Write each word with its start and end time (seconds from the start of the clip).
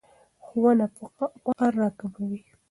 ښوونه 0.45 0.85
فقر 0.97 1.71
راکموي. 1.79 2.39